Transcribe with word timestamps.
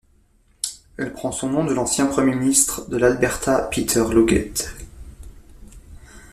Elle 0.97 1.13
prend 1.13 1.31
son 1.31 1.49
nom 1.51 1.63
de 1.63 1.75
l'ancien 1.75 2.07
premier 2.07 2.33
ministre 2.33 2.89
de 2.89 2.97
l'Alberta 2.97 3.69
Peter 3.71 4.03
Lougheed. 4.11 4.57